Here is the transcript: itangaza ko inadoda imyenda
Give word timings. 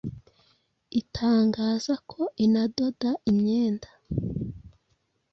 itangaza 1.01 1.93
ko 2.11 2.21
inadoda 2.45 3.09
imyenda 3.31 3.89